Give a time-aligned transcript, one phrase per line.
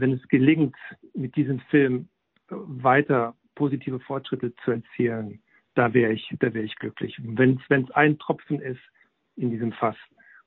[0.00, 0.76] wenn es gelingt,
[1.14, 2.08] mit diesem Film
[2.48, 5.42] weiter positive Fortschritte zu erzielen,
[5.74, 7.16] da wäre ich, da wäre ich glücklich.
[7.22, 8.80] Wenn es ein Tropfen ist
[9.36, 9.96] in diesem Fass,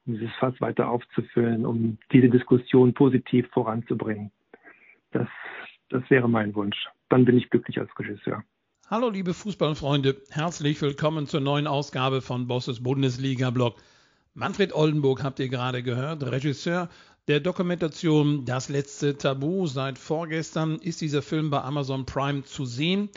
[0.06, 4.32] um dieses Fass weiter aufzufüllen, um diese Diskussion positiv voranzubringen,
[5.12, 5.28] das,
[5.90, 6.78] das wäre mein Wunsch.
[7.10, 8.44] Dann bin ich glücklich als Regisseur.
[8.90, 13.78] Hallo liebe Fußballfreunde, herzlich willkommen zur neuen Ausgabe von Bosses Bundesliga-Blog.
[14.34, 16.90] Manfred Oldenburg habt ihr gerade gehört, Regisseur
[17.28, 19.66] der Dokumentation Das letzte Tabu.
[19.68, 23.10] Seit vorgestern ist dieser Film bei Amazon Prime zu sehen.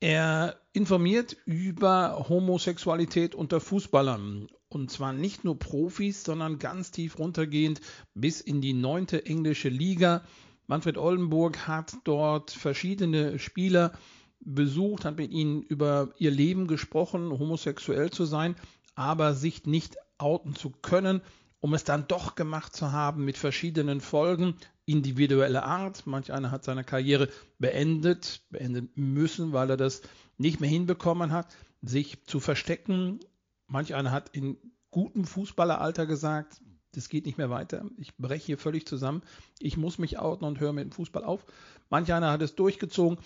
[0.00, 4.48] Er informiert über Homosexualität unter Fußballern.
[4.68, 7.80] Und zwar nicht nur Profis, sondern ganz tief runtergehend
[8.14, 10.22] bis in die neunte englische Liga.
[10.66, 13.92] Manfred Oldenburg hat dort verschiedene Spieler
[14.38, 18.54] besucht, hat mit ihnen über ihr Leben gesprochen, homosexuell zu sein,
[18.94, 21.20] aber sich nicht outen zu können,
[21.60, 24.54] um es dann doch gemacht zu haben mit verschiedenen Folgen,
[24.86, 26.06] individueller Art.
[26.06, 27.28] Manch einer hat seine Karriere
[27.58, 30.02] beendet, beendet müssen, weil er das
[30.38, 33.20] nicht mehr hinbekommen hat, sich zu verstecken.
[33.66, 34.56] Manch einer hat in
[34.90, 36.60] gutem Fußballeralter gesagt,
[36.92, 37.84] das geht nicht mehr weiter.
[37.98, 39.22] Ich breche hier völlig zusammen.
[39.60, 41.44] Ich muss mich outen und höre mit dem Fußball auf.
[41.88, 43.18] Manch einer hat es durchgezogen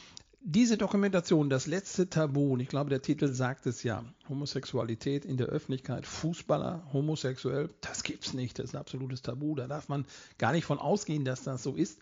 [0.47, 5.39] diese Dokumentation, das letzte Tabu, und ich glaube, der Titel sagt es ja, Homosexualität in
[5.39, 10.05] der Öffentlichkeit, Fußballer, homosexuell, das gibt's nicht, das ist ein absolutes Tabu, da darf man
[10.37, 11.99] gar nicht von ausgehen, dass das so ist.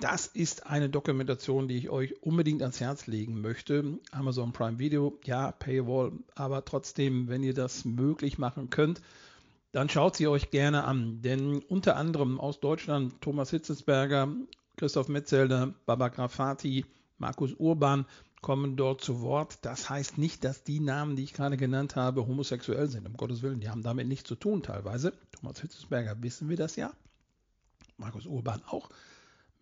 [0.00, 4.00] Das ist eine Dokumentation, die ich euch unbedingt ans Herz legen möchte.
[4.10, 9.00] Amazon Prime Video, ja, Paywall, aber trotzdem, wenn ihr das möglich machen könnt,
[9.70, 11.22] dann schaut sie euch gerne an.
[11.22, 14.34] Denn unter anderem aus Deutschland Thomas Hitzesberger,
[14.76, 16.84] Christoph Metzelder, Baba Grafati,
[17.18, 18.06] Markus Urban
[18.44, 19.58] kommen dort zu Wort.
[19.62, 23.06] Das heißt nicht, dass die Namen, die ich gerade genannt habe, homosexuell sind.
[23.06, 25.14] Um Gottes Willen, die haben damit nichts zu tun teilweise.
[25.32, 26.92] Thomas Hitzesberger wissen wir das ja.
[27.96, 28.90] Markus Urban auch.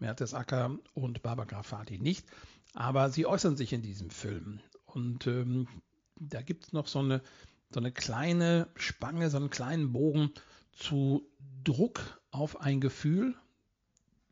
[0.01, 2.27] Mertes Acker und Barbara Grafati nicht.
[2.75, 4.59] Aber sie äußern sich in diesem Film.
[4.85, 5.69] Und ähm,
[6.17, 7.23] da gibt es noch so eine,
[7.71, 10.33] so eine kleine Spange, so einen kleinen Bogen
[10.73, 11.25] zu
[11.63, 13.37] Druck auf ein Gefühl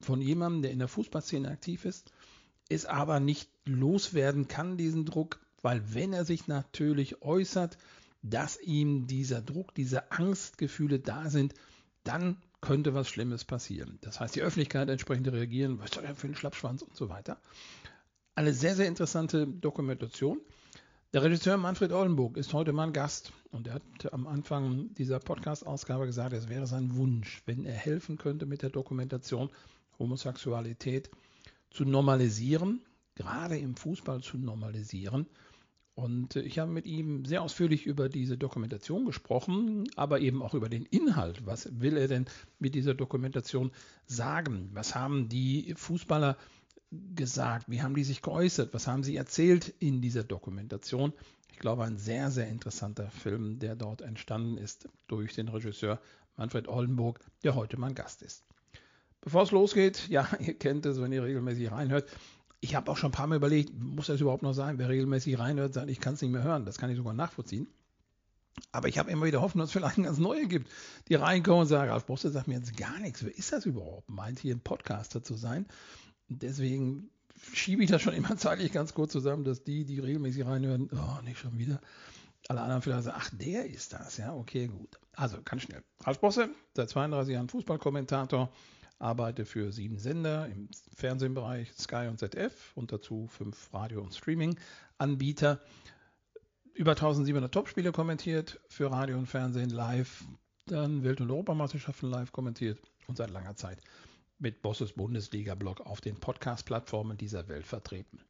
[0.01, 2.13] von jemandem, der in der Fußballszene aktiv ist
[2.71, 7.77] es aber nicht loswerden kann, diesen Druck, weil wenn er sich natürlich äußert,
[8.23, 11.55] dass ihm dieser Druck, diese Angstgefühle da sind,
[12.05, 13.99] dann könnte was Schlimmes passieren.
[14.03, 17.39] Das heißt, die Öffentlichkeit entsprechend reagieren, was das denn für ein Schlappschwanz und so weiter.
[18.35, 20.41] Eine sehr, sehr interessante Dokumentation.
[21.13, 26.07] Der Regisseur Manfred Oldenburg ist heute mein Gast und er hat am Anfang dieser Podcast-Ausgabe
[26.07, 29.51] gesagt, es wäre sein Wunsch, wenn er helfen könnte mit der Dokumentation
[29.99, 31.11] Homosexualität
[31.71, 32.81] zu normalisieren,
[33.15, 35.27] gerade im Fußball zu normalisieren.
[35.95, 40.55] Und äh, ich habe mit ihm sehr ausführlich über diese Dokumentation gesprochen, aber eben auch
[40.55, 41.47] über den Inhalt.
[41.47, 42.27] Was will er denn
[42.59, 43.71] mit dieser Dokumentation
[44.07, 44.71] sagen?
[44.73, 46.37] Was haben die Fußballer
[46.91, 47.67] gesagt?
[47.69, 48.73] Wie haben die sich geäußert?
[48.73, 51.13] Was haben sie erzählt in dieser Dokumentation?
[51.53, 56.01] Ich glaube, ein sehr, sehr interessanter Film, der dort entstanden ist durch den Regisseur
[56.37, 58.45] Manfred Oldenburg, der heute mein Gast ist.
[59.21, 62.09] Bevor es losgeht, ja, ihr kennt es, wenn ihr regelmäßig reinhört.
[62.63, 64.79] Ich habe auch schon ein paar Mal überlegt, muss das überhaupt noch sein?
[64.79, 66.67] Wer regelmäßig reinhört, sagt, ich kann es nicht mehr hören.
[66.67, 67.69] Das kann ich sogar nachvollziehen.
[68.73, 70.71] Aber ich habe immer wieder Hoffnung, dass es vielleicht ganz neue gibt,
[71.09, 73.25] die reinkommen und sagen, Ralf Bosse sagt mir jetzt gar nichts.
[73.25, 74.09] Wer ist das überhaupt?
[74.11, 75.67] Meint hier ein Podcaster zu sein?
[76.29, 77.11] Deswegen
[77.53, 81.23] schiebe ich das schon immer zeitlich ganz kurz zusammen, dass die, die regelmäßig reinhören, oh,
[81.23, 81.81] nicht schon wieder.
[82.49, 84.17] Alle anderen vielleicht sagen, ach, der ist das.
[84.17, 84.99] Ja, okay, gut.
[85.15, 85.83] Also, ganz schnell.
[86.01, 88.51] Ralf Bosse, seit 32 Jahren Fußballkommentator,
[89.01, 95.61] arbeite für sieben Sender im Fernsehbereich Sky und ZF und dazu fünf Radio- und Streaming-Anbieter.
[96.75, 100.25] Über 1700 Topspiele kommentiert für Radio und Fernsehen live,
[100.67, 103.79] dann Welt- und Europameisterschaften live kommentiert und seit langer Zeit
[104.39, 108.21] mit Bosses Bundesliga-Blog auf den Podcast-Plattformen dieser Welt vertreten.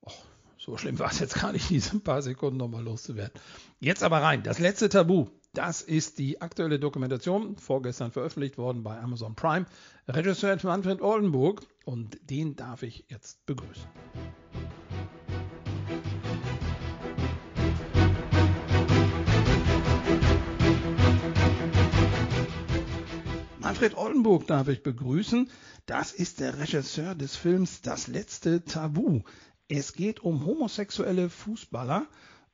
[0.00, 0.24] Och,
[0.56, 3.38] so schlimm war es jetzt gar nicht, diese paar Sekunden nochmal loszuwerden.
[3.80, 4.42] Jetzt aber rein.
[4.42, 5.28] Das letzte Tabu.
[5.52, 9.66] Das ist die aktuelle Dokumentation, vorgestern veröffentlicht worden bei Amazon Prime.
[10.06, 13.88] Regisseur Manfred Oldenburg und den darf ich jetzt begrüßen.
[23.58, 25.50] Manfred Oldenburg darf ich begrüßen.
[25.84, 29.22] Das ist der Regisseur des Films Das letzte Tabu.
[29.66, 32.06] Es geht um homosexuelle Fußballer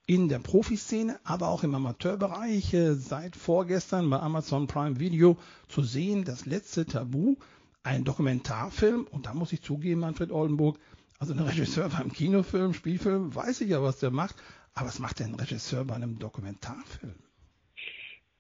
[0.06, 5.36] in der Profiszene, aber auch im Amateurbereich äh, seit vorgestern bei Amazon Prime Video
[5.68, 7.36] zu sehen, das letzte Tabu,
[7.82, 9.06] ein Dokumentarfilm.
[9.10, 10.78] Und da muss ich zugeben, Manfred Oldenburg,
[11.18, 14.36] also ein Regisseur beim Kinofilm, Spielfilm, weiß ich ja, was der macht.
[14.74, 17.14] Aber was macht denn ein Regisseur bei einem Dokumentarfilm?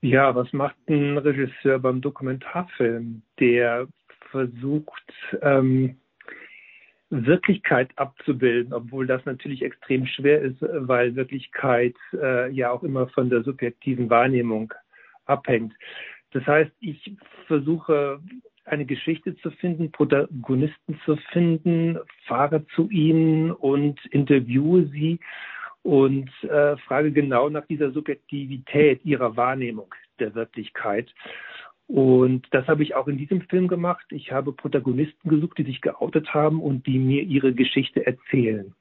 [0.02, 3.22] Ja, was macht ein Regisseur beim Dokumentarfilm?
[3.40, 3.88] Der
[4.30, 5.96] versucht, ähm,
[7.10, 13.30] Wirklichkeit abzubilden, obwohl das natürlich extrem schwer ist, weil Wirklichkeit äh, ja auch immer von
[13.30, 14.72] der subjektiven Wahrnehmung
[15.24, 15.72] abhängt.
[16.32, 17.16] Das heißt, ich
[17.46, 18.20] versuche
[18.64, 25.20] eine Geschichte zu finden, Protagonisten zu finden, fahre zu ihnen und interviewe sie
[25.82, 31.14] und äh, frage genau nach dieser Subjektivität ihrer Wahrnehmung der Wirklichkeit.
[31.88, 34.06] Und das habe ich auch in diesem Film gemacht.
[34.10, 38.74] Ich habe Protagonisten gesucht, die sich geoutet haben und die mir ihre Geschichte erzählen.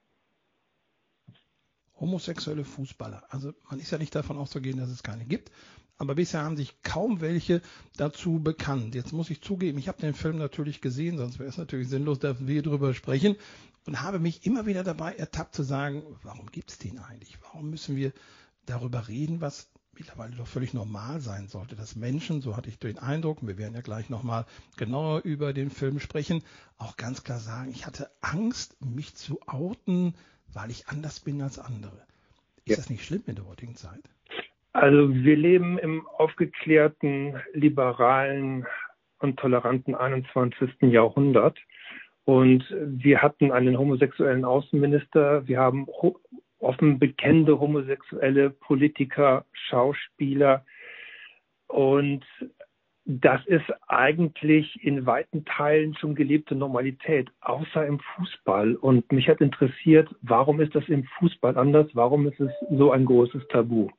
[2.00, 3.24] Homosexuelle Fußballer.
[3.30, 5.52] Also man ist ja nicht davon auszugehen, dass es keine gibt.
[5.98, 7.62] Aber bisher haben sich kaum welche
[7.96, 8.96] dazu bekannt.
[8.96, 12.20] Jetzt muss ich zugeben, ich habe den Film natürlich gesehen, sonst wäre es natürlich sinnlos,
[12.20, 13.38] dass wir darüber sprechen.
[13.86, 17.38] Und habe mich immer wieder dabei ertappt zu sagen, warum gibt es den eigentlich?
[17.44, 18.12] Warum müssen wir
[18.66, 23.00] darüber reden, was mittlerweile doch völlig normal sein sollte, dass Menschen, so hatte ich den
[23.00, 24.46] Eindruck, wir werden ja gleich nochmal
[24.78, 26.44] genauer über den Film sprechen,
[26.78, 30.16] auch ganz klar sagen, ich hatte Angst, mich zu outen,
[30.54, 32.06] weil ich anders bin als andere.
[32.66, 32.76] Ist ja.
[32.78, 34.02] das nicht schlimm in der heutigen Zeit?
[34.74, 38.66] Also wir leben im aufgeklärten, liberalen
[39.20, 40.70] und toleranten 21.
[40.82, 41.58] Jahrhundert.
[42.26, 45.48] Und wir hatten einen homosexuellen Außenminister.
[45.48, 45.86] Wir haben
[46.66, 50.66] offen bekennende homosexuelle Politiker, Schauspieler.
[51.68, 52.26] Und
[53.06, 58.76] das ist eigentlich in weiten Teilen schon gelebte Normalität, außer im Fußball.
[58.76, 61.88] Und mich hat interessiert, warum ist das im Fußball anders?
[61.94, 63.90] Warum ist es so ein großes Tabu?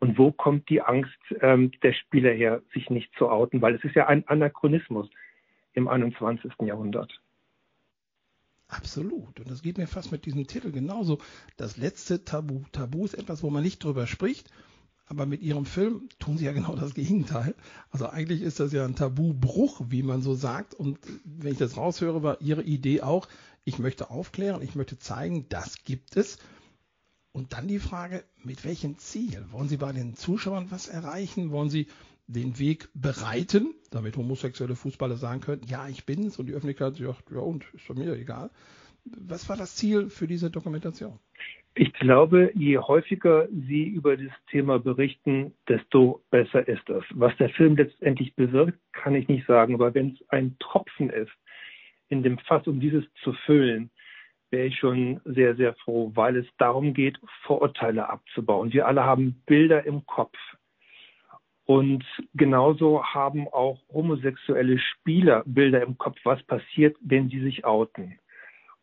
[0.00, 3.60] Und wo kommt die Angst ähm, der Spieler her, sich nicht zu outen?
[3.60, 5.08] Weil es ist ja ein Anachronismus
[5.74, 6.52] im 21.
[6.62, 7.12] Jahrhundert.
[8.68, 9.38] Absolut.
[9.38, 11.18] Und das geht mir fast mit diesem Titel genauso.
[11.56, 12.64] Das letzte Tabu.
[12.72, 14.50] Tabu ist etwas, wo man nicht drüber spricht.
[15.08, 17.54] Aber mit ihrem Film tun sie ja genau das Gegenteil.
[17.90, 20.74] Also eigentlich ist das ja ein Tabubruch, wie man so sagt.
[20.74, 23.28] Und wenn ich das raushöre, war ihre Idee auch,
[23.64, 26.38] ich möchte aufklären, ich möchte zeigen, das gibt es.
[27.30, 29.44] Und dann die Frage, mit welchem Ziel?
[29.50, 31.50] Wollen Sie bei den Zuschauern was erreichen?
[31.50, 31.86] Wollen Sie
[32.26, 37.30] den Weg bereiten, damit homosexuelle Fußballer sagen können, ja, ich bin's und die Öffentlichkeit sagt,
[37.30, 38.50] ja und, ist mir egal.
[39.04, 41.18] Was war das Ziel für diese Dokumentation?
[41.78, 47.04] Ich glaube, je häufiger Sie über das Thema berichten, desto besser ist es.
[47.10, 51.32] Was der Film letztendlich bewirkt, kann ich nicht sagen, aber wenn es ein Tropfen ist
[52.08, 53.90] in dem Fass, um dieses zu füllen,
[54.50, 58.72] wäre ich schon sehr, sehr froh, weil es darum geht, Vorurteile abzubauen.
[58.72, 60.38] Wir alle haben Bilder im Kopf.
[61.66, 62.04] Und
[62.34, 68.18] genauso haben auch homosexuelle Spieler Bilder im Kopf, was passiert, wenn sie sich outen.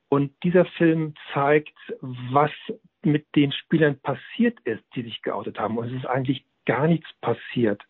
[0.10, 2.52] Und dieser Film zeigt, was
[3.04, 5.78] mit den Spielern passiert ist, die sich geoutet haben.
[5.78, 7.82] Und es ist eigentlich gar nichts passiert.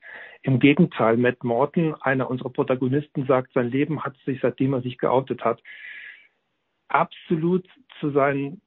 [0.42, 4.98] Im Gegenteil, Matt Morton, einer unserer Protagonisten, sagt, sein Leben hat sich, seitdem er sich
[4.98, 5.62] geoutet hat,
[6.88, 7.68] absolut
[8.00, 8.62] zu seinen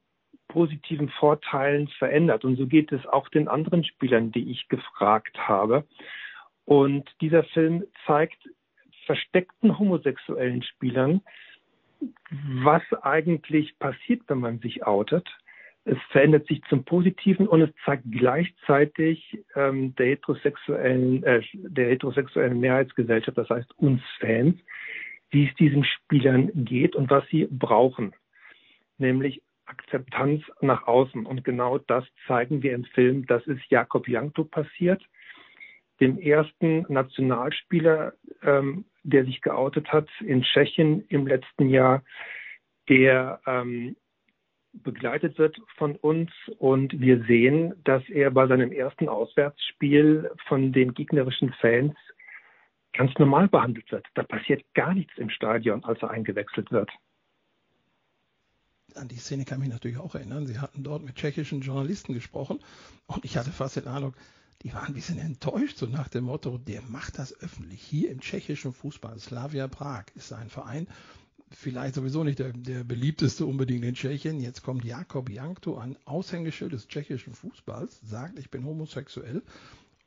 [0.47, 2.45] positiven Vorteilen verändert.
[2.45, 5.85] Und so geht es auch den anderen Spielern, die ich gefragt habe.
[6.65, 8.37] Und dieser Film zeigt
[9.05, 11.21] versteckten homosexuellen Spielern,
[12.61, 15.27] was eigentlich passiert, wenn man sich outet.
[15.85, 22.59] Es verändert sich zum Positiven und es zeigt gleichzeitig ähm, der, heterosexuellen, äh, der heterosexuellen
[22.59, 24.55] Mehrheitsgesellschaft, das heißt uns Fans,
[25.31, 28.13] wie es diesen Spielern geht und was sie brauchen,
[28.97, 31.25] nämlich Akzeptanz nach außen.
[31.25, 33.25] Und genau das zeigen wir im Film.
[33.27, 35.03] Das ist Jakob Jankto passiert,
[35.99, 42.03] dem ersten Nationalspieler, ähm, der sich geoutet hat in Tschechien im letzten Jahr,
[42.89, 43.95] der ähm,
[44.83, 50.93] begleitet wird von uns und wir sehen, dass er bei seinem ersten Auswärtsspiel von den
[50.93, 51.95] gegnerischen Fans
[52.93, 54.05] ganz normal behandelt wird.
[54.15, 56.89] Da passiert gar nichts im Stadion, als er eingewechselt wird.
[58.97, 60.47] An die Szene kann ich mich natürlich auch erinnern.
[60.47, 62.59] Sie hatten dort mit tschechischen Journalisten gesprochen
[63.07, 64.15] und ich hatte fast den Eindruck,
[64.63, 67.81] die waren ein bisschen enttäuscht, so nach dem Motto, der macht das öffentlich.
[67.81, 70.87] Hier im tschechischen Fußball, Slavia Prag ist ein Verein,
[71.51, 74.39] vielleicht sowieso nicht der, der beliebteste unbedingt in Tschechien.
[74.39, 79.43] Jetzt kommt Jakob Jankto, ein Aushängeschild des tschechischen Fußballs, sagt, ich bin homosexuell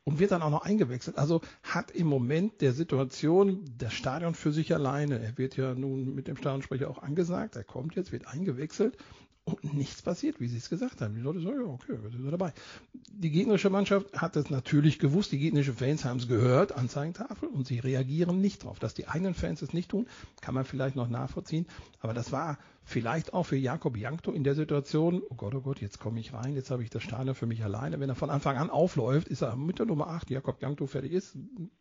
[0.03, 1.17] und wird dann auch noch eingewechselt.
[1.17, 5.19] Also hat im Moment der Situation das Stadion für sich alleine.
[5.19, 7.55] Er wird ja nun mit dem Stadionsprecher auch angesagt.
[7.55, 8.97] Er kommt jetzt, wird eingewechselt
[9.43, 11.15] und nichts passiert, wie sie es gesagt haben.
[11.15, 12.53] Die Leute sagen, ja, okay, wir sind dabei.
[12.93, 17.65] Die gegnerische Mannschaft hat es natürlich gewusst, die gegnerischen Fans haben es gehört, Anzeigentafel, und
[17.65, 18.77] sie reagieren nicht drauf.
[18.77, 20.07] Dass die eigenen Fans es nicht tun,
[20.41, 21.65] kann man vielleicht noch nachvollziehen.
[21.99, 25.81] Aber das war vielleicht auch für Jakob Jankto in der Situation, oh Gott, oh Gott,
[25.81, 27.99] jetzt komme ich rein, jetzt habe ich das Stadion für mich alleine.
[27.99, 31.13] Wenn er von Anfang an aufläuft, ist er mit der Nummer 8, Jakob Jankto fertig
[31.13, 31.35] ist,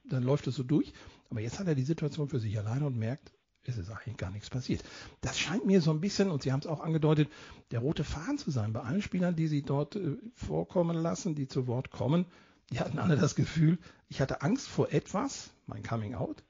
[0.08, 0.94] dann läuft es so durch.
[1.28, 3.32] Aber jetzt hat er die Situation für sich alleine und merkt,
[3.64, 4.82] ist es eigentlich gar nichts passiert.
[5.20, 7.28] Das scheint mir so ein bisschen, und Sie haben es auch angedeutet,
[7.70, 8.72] der rote Faden zu sein.
[8.72, 12.26] Bei allen Spielern, die Sie dort äh, vorkommen lassen, die zu Wort kommen,
[12.70, 16.44] die hatten alle das Gefühl, ich hatte Angst vor etwas, mein Coming Out,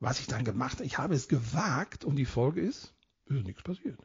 [0.00, 0.84] was ich dann gemacht habe.
[0.84, 2.94] Ich habe es gewagt und die Folge ist,
[3.26, 3.98] ist nichts passiert.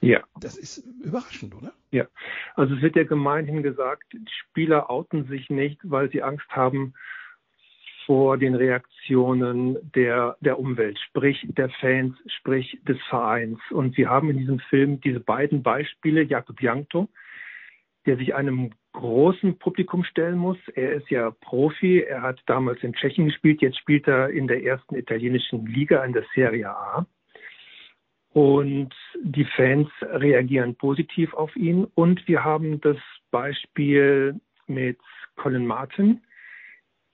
[0.00, 0.22] Ja.
[0.40, 1.72] Das ist überraschend, oder?
[1.90, 2.06] Ja.
[2.54, 6.94] Also es wird ja gemeinhin gesagt, Spieler outen sich nicht, weil sie Angst haben
[8.08, 13.58] vor den Reaktionen der, der Umwelt, sprich der Fans, sprich des Vereins.
[13.68, 17.10] Und wir haben in diesem Film diese beiden Beispiele, Jakob Jankto,
[18.06, 20.56] der sich einem großen Publikum stellen muss.
[20.74, 24.64] Er ist ja Profi, er hat damals in Tschechien gespielt, jetzt spielt er in der
[24.64, 27.06] ersten italienischen Liga in der Serie A.
[28.32, 31.84] Und die Fans reagieren positiv auf ihn.
[31.94, 32.96] Und wir haben das
[33.30, 34.98] Beispiel mit
[35.36, 36.22] Colin Martin,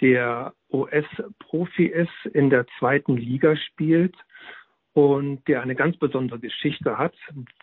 [0.05, 4.15] der US-Profi ist, in der zweiten Liga spielt
[4.93, 7.15] und der eine ganz besondere Geschichte hat,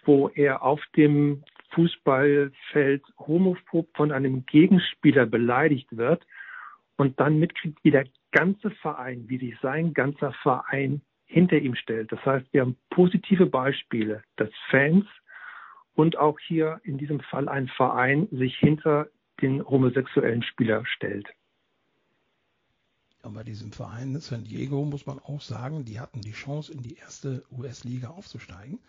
[0.06, 1.44] wo er auf dem
[1.76, 6.26] Fußballfeld homophob von einem Gegenspieler beleidigt wird
[6.98, 12.12] und dann mitkriegt, wie der ganze Verein, wie sich sein ganzer Verein hinter ihm stellt.
[12.12, 15.06] Das heißt, wir haben positive Beispiele, dass Fans
[15.94, 19.10] und auch hier in diesem Fall ein Verein sich hinter
[19.42, 21.28] den homosexuellen Spieler stellt.
[23.24, 26.82] Ja, bei diesem Verein San Diego muss man auch sagen, die hatten die Chance, in
[26.82, 28.80] die erste US-Liga aufzusteigen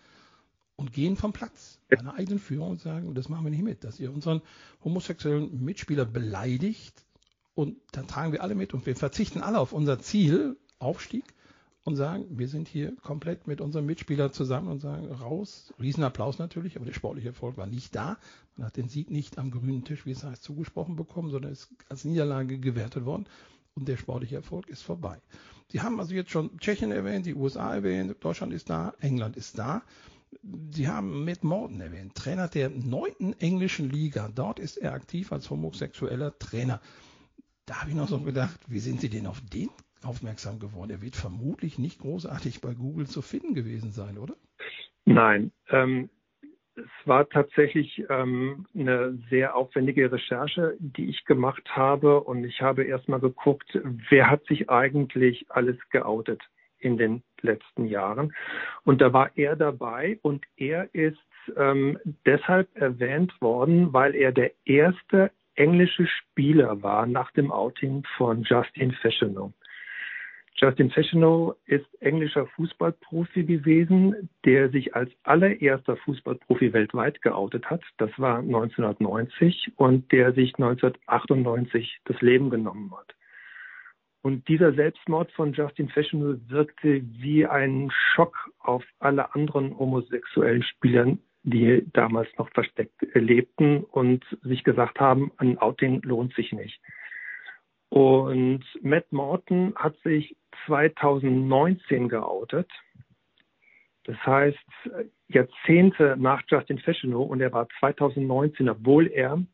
[0.75, 3.99] und gehen vom Platz einer eigenen Führung und sagen, das machen wir nicht mit, dass
[3.99, 4.41] ihr unseren
[4.83, 7.05] homosexuellen Mitspieler beleidigt
[7.53, 11.25] und dann tragen wir alle mit und wir verzichten alle auf unser Ziel, Aufstieg
[11.83, 15.73] und sagen, wir sind hier komplett mit unserem Mitspieler zusammen und sagen, raus.
[15.79, 18.17] Riesenapplaus natürlich, aber der sportliche Erfolg war nicht da.
[18.55, 21.69] Man hat den Sieg nicht am grünen Tisch, wie es heißt, zugesprochen bekommen, sondern ist
[21.89, 23.27] als Niederlage gewertet worden
[23.75, 25.21] und der sportliche Erfolg ist vorbei.
[25.69, 29.57] Sie haben also jetzt schon Tschechien erwähnt, die USA erwähnt, Deutschland ist da, England ist
[29.57, 29.81] da.
[30.71, 34.29] Sie haben Matt Morton erwähnt, Trainer der neunten englischen Liga.
[34.33, 36.81] Dort ist er aktiv als homosexueller Trainer.
[37.65, 39.69] Da habe ich noch so gedacht, wie sind Sie denn auf den
[40.03, 40.91] aufmerksam geworden?
[40.91, 44.35] Er wird vermutlich nicht großartig bei Google zu finden gewesen sein, oder?
[45.05, 46.09] Nein, ähm,
[46.75, 52.21] es war tatsächlich ähm, eine sehr aufwendige Recherche, die ich gemacht habe.
[52.21, 56.41] Und ich habe erstmal geguckt, wer hat sich eigentlich alles geoutet
[56.79, 58.33] in den letzten Jahren.
[58.83, 61.17] Und da war er dabei und er ist
[61.57, 68.43] ähm, deshalb erwähnt worden, weil er der erste englische Spieler war nach dem Outing von
[68.43, 69.53] Justin Fashionow.
[70.55, 77.81] Justin Fashionow ist englischer Fußballprofi gewesen, der sich als allererster Fußballprofi weltweit geoutet hat.
[77.97, 83.15] Das war 1990 und der sich 1998 das Leben genommen hat.
[84.21, 91.19] Und dieser Selbstmord von Justin Fashionow wirkte wie ein Schock auf alle anderen homosexuellen Spielern,
[91.43, 96.79] die damals noch versteckt lebten und sich gesagt haben, ein Outing lohnt sich nicht.
[97.93, 100.35] Und Matt Morton hat sich
[100.65, 102.67] 2019 geoutet.
[104.05, 104.57] Das heißt,
[105.27, 109.45] Jahrzehnte nach Justin Fashionow und er war 2019, obwohl er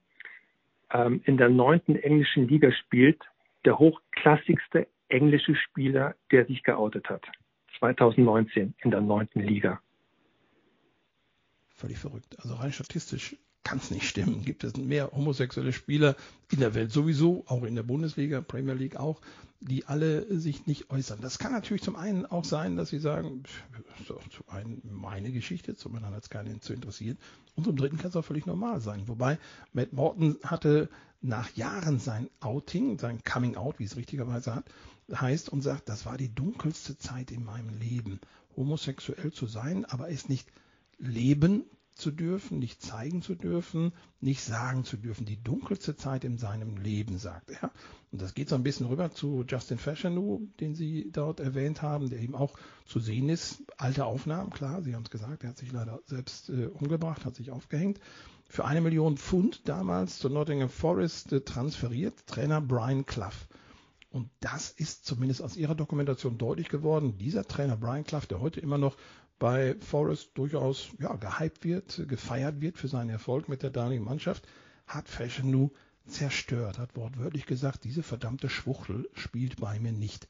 [0.93, 3.21] ähm, in der neunten englischen Liga spielt,
[3.65, 7.25] der hochklassigste englische Spieler, der sich geoutet hat.
[7.79, 9.81] 2019 in der neunten Liga.
[11.75, 12.37] Völlig verrückt.
[12.39, 14.43] Also rein statistisch kann es nicht stimmen.
[14.43, 16.15] Gibt es mehr homosexuelle Spieler
[16.51, 19.21] in der Welt sowieso, auch in der Bundesliga, Premier League auch,
[19.61, 21.19] die alle sich nicht äußern.
[21.21, 23.43] Das kann natürlich zum einen auch sein, dass sie sagen,
[24.07, 27.17] zum einen meine Geschichte, zum anderen hat es keinen zu interessieren
[27.55, 29.07] und zum dritten kann es auch völlig normal sein.
[29.07, 29.37] Wobei
[29.73, 30.89] Matt Morton hatte
[31.21, 34.65] nach Jahren sein Outing, sein Coming Out, wie es richtigerweise hat,
[35.13, 38.21] heißt und sagt, das war die dunkelste Zeit in meinem Leben,
[38.55, 40.47] homosexuell zu sein, aber es nicht
[40.97, 41.65] leben
[41.99, 45.25] zu dürfen, nicht zeigen zu dürfen, nicht sagen zu dürfen.
[45.25, 47.71] Die dunkelste Zeit in seinem Leben, sagt er.
[48.11, 52.09] Und das geht so ein bisschen rüber zu Justin Fashanu, den Sie dort erwähnt haben,
[52.09, 53.61] der eben auch zu sehen ist.
[53.77, 57.35] Alte Aufnahmen, klar, Sie haben es gesagt, er hat sich leider selbst äh, umgebracht, hat
[57.35, 57.99] sich aufgehängt.
[58.47, 63.47] Für eine Million Pfund damals zu Nottingham Forest äh, transferiert, Trainer Brian Clough.
[64.11, 67.19] Und das ist zumindest aus ihrer Dokumentation deutlich geworden.
[67.19, 68.97] Dieser Trainer Brian Clough, der heute immer noch
[69.39, 74.47] bei Forrest durchaus ja, gehypt wird, gefeiert wird für seinen Erfolg mit der damaligen Mannschaft,
[74.85, 75.71] hat Fashion Nu
[76.05, 80.27] zerstört, hat wortwörtlich gesagt, diese verdammte Schwuchtel spielt bei mir nicht.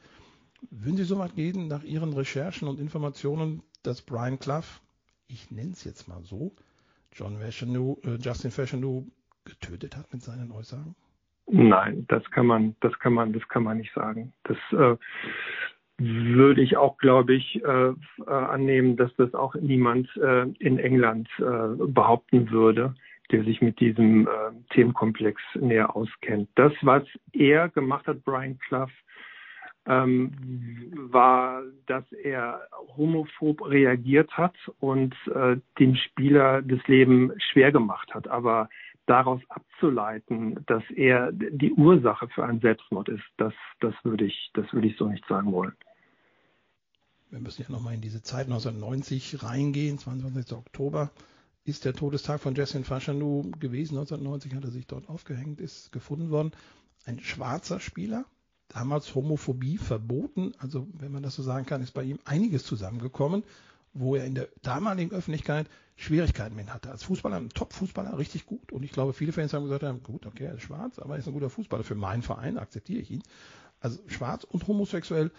[0.69, 4.81] Würden Sie so weit gehen nach Ihren Recherchen und Informationen, dass Brian Clough,
[5.27, 6.53] ich nenne es jetzt mal so,
[7.13, 9.07] John Fashanu, äh, Justin Fashanu
[9.45, 10.95] getötet hat mit seinen Äußerungen?
[11.47, 14.33] Nein, das kann man, das kann man, das kann man nicht sagen.
[14.43, 14.95] Das, äh,
[15.99, 17.93] würde ich auch, glaube ich, äh, äh,
[18.27, 22.95] annehmen, dass das auch niemand äh, in England äh, behaupten würde,
[23.31, 24.29] der sich mit diesem äh,
[24.71, 26.49] Themenkomplex näher auskennt.
[26.55, 27.03] Das, was
[27.33, 28.91] er gemacht hat, Brian Clough,
[29.85, 30.31] ähm,
[30.93, 32.61] war, dass er
[32.95, 38.27] homophob reagiert hat und äh, dem Spieler das Leben schwer gemacht hat.
[38.27, 38.69] Aber
[39.07, 44.71] daraus abzuleiten, dass er die Ursache für einen Selbstmord ist, das, das würde ich, das
[44.71, 45.73] würde ich so nicht sagen wollen.
[47.29, 49.99] Wir müssen ja nochmal in diese Zeit 1990 reingehen.
[49.99, 50.53] 22.
[50.53, 51.11] Oktober
[51.63, 53.97] ist der Todestag von Jessin Faschanou gewesen.
[53.97, 56.51] 1990 hat er sich dort aufgehängt, ist gefunden worden.
[57.05, 58.25] Ein schwarzer Spieler,
[58.67, 60.53] damals Homophobie verboten.
[60.57, 63.43] Also, wenn man das so sagen kann, ist bei ihm einiges zusammengekommen,
[63.93, 65.67] wo er in der damaligen Öffentlichkeit
[65.97, 66.89] Schwierigkeiten mit hatte.
[66.89, 68.71] Als Fußballer, ein Top-Fußballer, richtig gut.
[68.71, 71.27] Und ich glaube, viele Fans haben gesagt, gut, okay, er ist schwarz, aber er ist
[71.27, 71.83] ein guter Fußballer.
[71.83, 73.23] Für meinen Verein akzeptiere ich ihn.
[73.81, 75.31] Also schwarz und homosexuell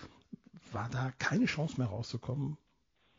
[0.73, 2.57] war da keine Chance mehr rauszukommen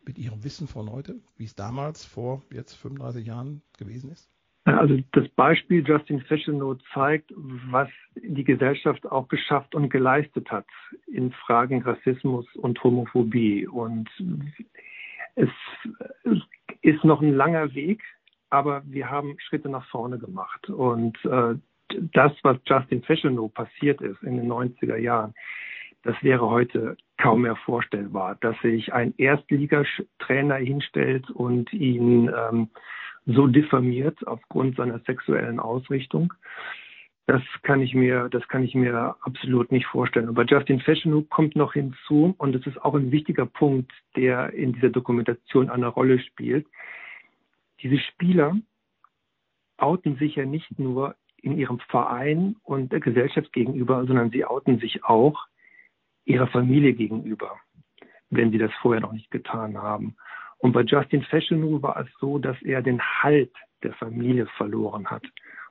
[0.05, 4.29] mit Ihrem Wissen von heute, wie es damals vor jetzt 35 Jahren gewesen ist?
[4.63, 10.67] Also das Beispiel Justin Fashionow zeigt, was die Gesellschaft auch geschafft und geleistet hat
[11.07, 13.65] in Fragen Rassismus und Homophobie.
[13.67, 14.07] Und
[15.35, 15.49] es
[16.81, 18.03] ist noch ein langer Weg,
[18.51, 20.69] aber wir haben Schritte nach vorne gemacht.
[20.69, 21.55] Und äh,
[22.13, 25.33] das, was Justin Fashionow passiert ist in den 90er Jahren,
[26.03, 32.69] das wäre heute kaum mehr vorstellbar, dass sich ein Erstligatrainer hinstellt und ihn ähm,
[33.25, 36.33] so diffamiert aufgrund seiner sexuellen Ausrichtung.
[37.27, 40.27] Das kann ich mir, das kann ich mir absolut nicht vorstellen.
[40.27, 44.73] Aber Justin Fashionow kommt noch hinzu und es ist auch ein wichtiger Punkt, der in
[44.73, 46.65] dieser Dokumentation eine Rolle spielt.
[47.83, 48.57] Diese Spieler
[49.77, 54.79] outen sich ja nicht nur in ihrem Verein und der Gesellschaft gegenüber, sondern sie outen
[54.79, 55.47] sich auch
[56.25, 57.57] ihrer Familie gegenüber,
[58.29, 60.15] wenn sie das vorher noch nicht getan haben.
[60.59, 63.51] Und bei Justin Fashionow war es so, dass er den Halt
[63.83, 65.23] der Familie verloren hat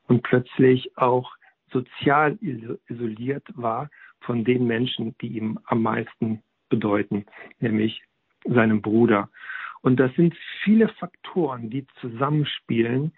[0.08, 1.32] und plötzlich auch
[1.72, 2.36] sozial
[2.88, 3.88] isoliert war
[4.20, 7.24] von den Menschen, die ihm am meisten bedeuten,
[7.60, 8.02] nämlich
[8.44, 9.30] seinem Bruder.
[9.82, 13.12] Und das sind viele Faktoren, die zusammenspielen,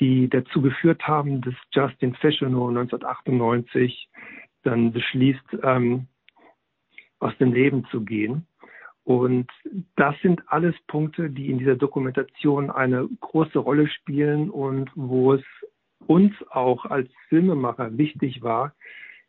[0.00, 4.08] die dazu geführt haben, dass Justin Fashionow 1998
[4.62, 6.08] dann beschließt, ähm,
[7.22, 8.46] aus dem Leben zu gehen.
[9.04, 9.50] Und
[9.96, 15.42] das sind alles Punkte, die in dieser Dokumentation eine große Rolle spielen und wo es
[16.06, 18.74] uns auch als Filmemacher wichtig war,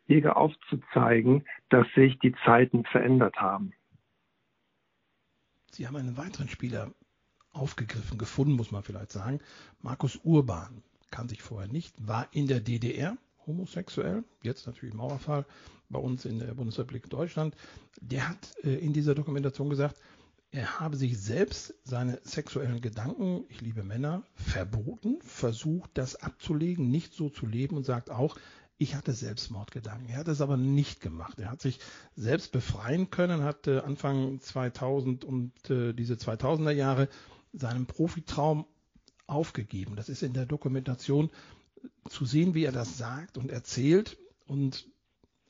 [0.06, 3.72] Wege aufzuzeigen, dass sich die Zeiten verändert haben.
[5.70, 6.92] Sie haben einen weiteren Spieler
[7.52, 9.40] aufgegriffen, gefunden, muss man vielleicht sagen.
[9.80, 15.46] Markus Urban kann sich vorher nicht, war in der DDR homosexuell, jetzt natürlich Mauerfall,
[15.88, 17.54] bei uns in der Bundesrepublik Deutschland,
[18.00, 20.00] der hat äh, in dieser Dokumentation gesagt,
[20.50, 27.12] er habe sich selbst seine sexuellen Gedanken, ich liebe Männer, verboten, versucht, das abzulegen, nicht
[27.12, 28.36] so zu leben und sagt auch,
[28.78, 30.08] ich hatte Selbstmordgedanken.
[30.08, 31.38] Er hat es aber nicht gemacht.
[31.38, 31.80] Er hat sich
[32.16, 37.08] selbst befreien können, hat äh, Anfang 2000 und äh, diese 2000er Jahre
[37.52, 38.66] seinen Profitraum
[39.26, 39.96] aufgegeben.
[39.96, 41.30] Das ist in der Dokumentation
[42.08, 44.16] zu sehen, wie er das sagt und erzählt.
[44.46, 44.86] Und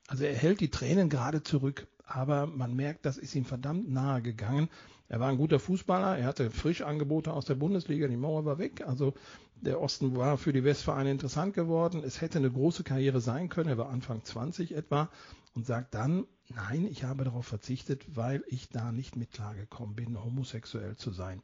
[0.07, 4.23] also er hält die Tränen gerade zurück, aber man merkt, das ist ihm verdammt nahe
[4.23, 4.69] gegangen.
[5.09, 8.83] Er war ein guter Fußballer, er hatte Frischangebote aus der Bundesliga, die Mauer war weg.
[8.87, 9.15] Also
[9.61, 12.03] der Osten war für die Westvereine interessant geworden.
[12.05, 13.69] Es hätte eine große Karriere sein können.
[13.69, 15.11] Er war Anfang 20 etwa
[15.55, 20.23] und sagt dann, nein, ich habe darauf verzichtet, weil ich da nicht mit klargekommen bin,
[20.23, 21.41] homosexuell zu sein.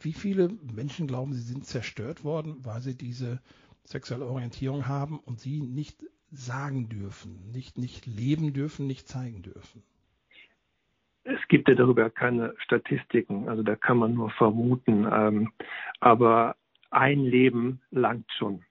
[0.00, 3.40] Wie viele Menschen glauben, sie sind zerstört worden, weil sie diese
[3.84, 9.82] sexuelle Orientierung haben und sie nicht sagen dürfen, nicht, nicht leben dürfen, nicht zeigen dürfen?
[11.24, 15.06] Es gibt ja darüber keine Statistiken, also da kann man nur vermuten.
[15.10, 15.52] Ähm,
[16.00, 16.56] aber
[16.90, 18.64] ein Leben langt schon.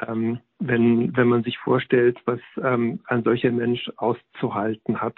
[0.00, 5.16] Ähm, wenn, wenn man sich vorstellt, was ähm, ein solcher Mensch auszuhalten hat,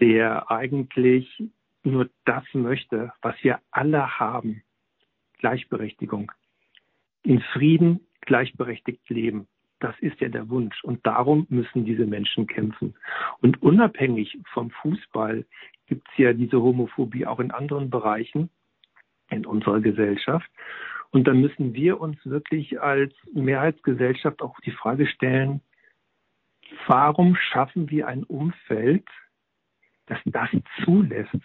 [0.00, 1.42] der eigentlich
[1.82, 4.62] nur das möchte, was wir alle haben,
[5.38, 6.30] Gleichberechtigung,
[7.22, 9.46] in Frieden gleichberechtigt leben.
[9.80, 10.82] Das ist ja der Wunsch.
[10.82, 12.94] Und darum müssen diese Menschen kämpfen.
[13.40, 15.44] Und unabhängig vom Fußball
[15.86, 18.50] gibt es ja diese Homophobie auch in anderen Bereichen
[19.30, 20.50] in unserer Gesellschaft.
[21.10, 25.60] Und da müssen wir uns wirklich als Mehrheitsgesellschaft auch die Frage stellen,
[26.86, 29.06] warum schaffen wir ein Umfeld,
[30.06, 30.50] das das
[30.84, 31.38] zulässt?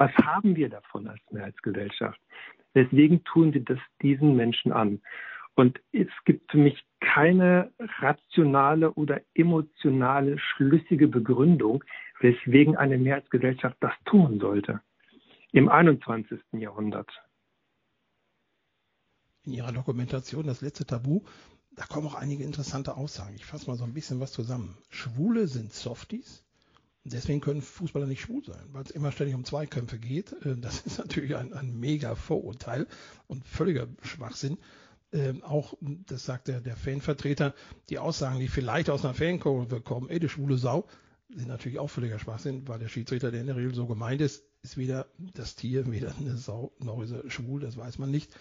[0.00, 2.18] Was haben wir davon als Mehrheitsgesellschaft?
[2.72, 5.02] Weswegen tun sie das diesen Menschen an?
[5.56, 11.84] Und es gibt für mich keine rationale oder emotionale schlüssige Begründung,
[12.18, 14.80] weswegen eine Mehrheitsgesellschaft das tun sollte
[15.52, 16.40] im 21.
[16.52, 17.10] Jahrhundert.
[19.44, 21.20] In Ihrer Dokumentation Das letzte Tabu,
[21.72, 23.34] da kommen auch einige interessante Aussagen.
[23.34, 24.78] Ich fasse mal so ein bisschen was zusammen.
[24.88, 26.42] Schwule sind Softies.
[27.04, 30.32] Deswegen können Fußballer nicht schwul sein, weil es immer ständig um Zweikämpfe geht.
[30.44, 32.86] Äh, das ist natürlich ein, ein mega Vorurteil
[33.26, 34.58] und völliger Schwachsinn.
[35.12, 37.54] Ähm, auch, das sagt der, der Fanvertreter,
[37.88, 40.86] die Aussagen, die vielleicht aus einer Fankurve kommen, ey, die schwule Sau,
[41.34, 44.44] sind natürlich auch völliger Schwachsinn, weil der Schiedsrichter, der in der Regel so gemeint ist,
[44.62, 48.32] ist weder das Tier, weder eine Sau, noch ist er schwul, das weiß man nicht.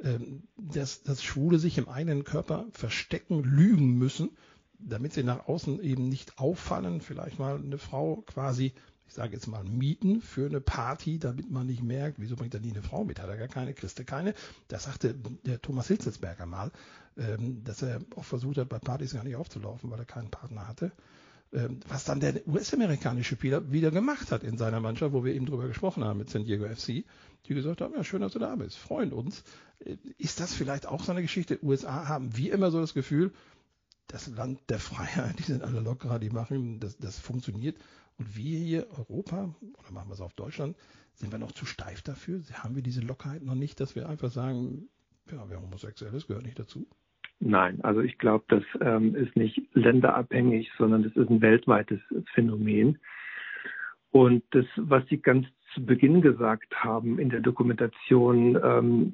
[0.00, 4.36] Ähm, dass, dass Schwule sich im eigenen Körper verstecken, lügen müssen,
[4.78, 8.72] damit sie nach außen eben nicht auffallen, vielleicht mal eine Frau quasi,
[9.06, 12.60] ich sage jetzt mal, mieten für eine Party, damit man nicht merkt, wieso bringt er
[12.60, 13.20] nie eine Frau mit?
[13.20, 14.34] Hat er gar keine, kriegst du keine?
[14.68, 15.14] Das sagte
[15.44, 16.70] der Thomas Hitzelsberger mal,
[17.16, 20.68] ähm, dass er auch versucht hat, bei Partys gar nicht aufzulaufen, weil er keinen Partner
[20.68, 20.92] hatte.
[21.50, 25.46] Ähm, was dann der US-amerikanische Spieler wieder gemacht hat in seiner Mannschaft, wo wir eben
[25.46, 27.04] drüber gesprochen haben mit San Diego FC,
[27.46, 29.42] die gesagt haben, ja, schön, dass du da bist, freuen uns.
[29.78, 31.58] Äh, ist das vielleicht auch so eine Geschichte?
[31.62, 33.32] USA haben wie immer so das Gefühl,
[34.08, 37.78] das Land der Freiheit, die sind alle lockerer, die machen, das, das funktioniert.
[38.18, 40.76] Und wir hier, Europa, oder machen wir es auf Deutschland,
[41.14, 42.40] sind wir noch zu steif dafür?
[42.52, 44.88] Haben wir diese Lockerheit noch nicht, dass wir einfach sagen,
[45.30, 46.86] ja, wer homosexuell ist, gehört nicht dazu?
[47.40, 52.00] Nein, also ich glaube, das ähm, ist nicht länderabhängig, sondern das ist ein weltweites
[52.34, 52.98] Phänomen.
[54.10, 59.12] Und das, was Sie ganz zu Beginn gesagt haben in der Dokumentation, ähm,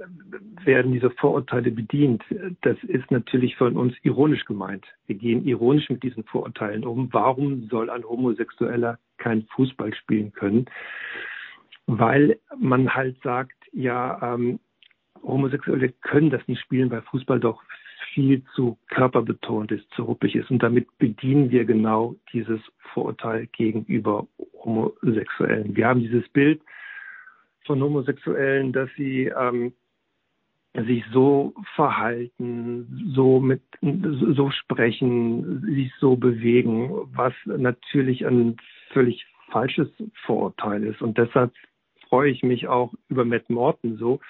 [0.64, 2.22] werden diese Vorurteile bedient.
[2.62, 4.86] Das ist natürlich von uns ironisch gemeint.
[5.06, 7.12] Wir gehen ironisch mit diesen Vorurteilen um.
[7.12, 10.66] Warum soll ein Homosexueller kein Fußball spielen können?
[11.86, 14.58] Weil man halt sagt, ja, ähm,
[15.22, 17.62] Homosexuelle können das nicht spielen, weil Fußball doch
[18.12, 20.50] viel zu körperbetont ist, zu ruppig ist.
[20.50, 22.60] Und damit bedienen wir genau dieses
[22.92, 24.26] Vorurteil gegenüber
[24.62, 25.76] Homosexuellen.
[25.76, 26.62] Wir haben dieses Bild
[27.64, 29.72] von Homosexuellen, dass sie ähm,
[30.74, 38.56] sich so verhalten, so mit, so sprechen, sich so bewegen, was natürlich ein
[38.90, 39.88] völlig falsches
[40.24, 41.00] Vorurteil ist.
[41.00, 41.52] Und deshalb
[42.08, 44.20] freue ich mich auch über Matt Morton so,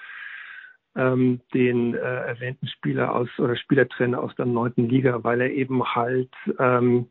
[0.95, 5.83] ähm, den äh, erwähnten Spieler aus oder Spielertrainer aus der neunten Liga, weil er eben
[5.95, 7.07] halt ähm,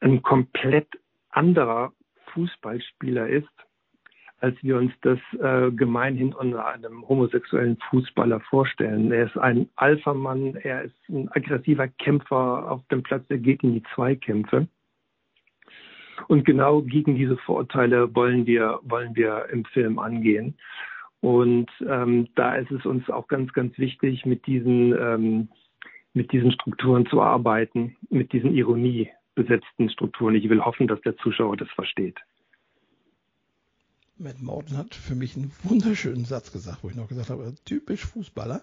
[0.00, 0.88] ein komplett
[1.30, 1.92] anderer
[2.32, 3.48] Fußballspieler ist,
[4.38, 9.12] als wir uns das äh, gemeinhin unter einem homosexuellen Fußballer vorstellen.
[9.12, 13.74] Er ist ein Alpha-Mann, er ist ein aggressiver Kämpfer auf dem Platz, er geht in
[13.74, 14.66] die Zweikämpfe.
[16.28, 20.54] Und genau gegen diese Vorurteile wollen wir, wollen wir im Film angehen.
[21.20, 25.48] Und ähm, da ist es uns auch ganz, ganz wichtig, mit diesen, ähm,
[26.14, 30.34] mit diesen Strukturen zu arbeiten, mit diesen Ironie besetzten Strukturen.
[30.34, 32.18] Ich will hoffen, dass der Zuschauer das versteht.
[34.16, 38.04] Matt Morton hat für mich einen wunderschönen Satz gesagt, wo ich noch gesagt habe, typisch
[38.04, 38.62] Fußballer.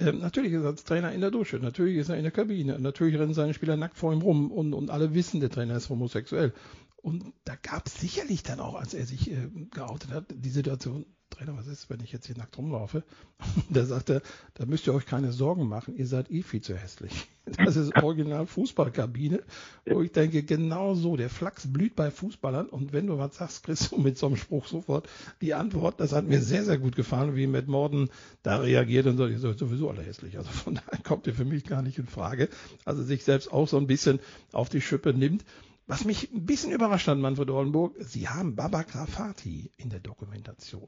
[0.00, 2.78] Ähm, natürlich ist er als Trainer in der Dusche, natürlich ist er in der Kabine,
[2.78, 5.90] natürlich rennen seine Spieler nackt vor ihm rum und, und alle wissen, der Trainer ist
[5.90, 6.54] homosexuell.
[7.02, 11.04] Und da gab es sicherlich dann auch, als er sich äh, geoutet hat, die Situation,
[11.30, 13.02] Trainer, was ist, wenn ich jetzt hier nackt rumlaufe?
[13.70, 14.22] da sagt er,
[14.54, 17.28] da müsst ihr euch keine Sorgen machen, ihr seid eh viel zu hässlich.
[17.64, 19.42] Das ist original Fußballkabine,
[19.86, 23.64] wo ich denke, genau so, der Flachs blüht bei Fußballern und wenn du was sagst,
[23.64, 25.08] kriegst du mit so einem Spruch sofort
[25.40, 25.98] die Antwort.
[25.98, 28.10] Das hat mir sehr, sehr gut gefallen, wie Matt Morden
[28.42, 30.36] da reagiert und sagt, ihr seid sowieso alle hässlich.
[30.36, 32.50] Also von daher kommt ihr für mich gar nicht in Frage.
[32.84, 34.20] Also sich selbst auch so ein bisschen
[34.52, 35.42] auf die Schippe nimmt.
[35.86, 40.86] Was mich ein bisschen überrascht hat, Manfred Oldenburg, Sie haben Baba Grafati in der Dokumentation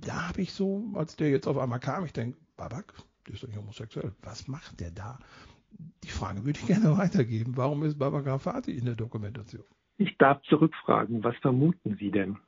[0.00, 2.94] da habe ich so, als der jetzt auf einmal kam, ich denke, Babak,
[3.26, 4.12] der ist doch nicht homosexuell.
[4.22, 5.18] Was macht der da?
[6.04, 7.56] Die Frage würde ich gerne weitergeben.
[7.56, 9.64] Warum ist Babak Rafati in der Dokumentation?
[9.96, 12.38] Ich darf zurückfragen, was vermuten Sie denn?